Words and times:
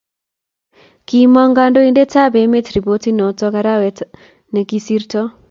Kiimong 1.07 1.53
kandoindet 1.57 2.13
ab 2.23 2.33
ememt 2.41 2.67
ripotit 2.75 3.15
noto 3.17 3.45
arawet 3.59 3.97
ne 4.51 4.61
kisirtoi 4.69 5.27